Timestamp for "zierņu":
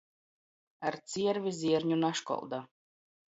1.59-1.99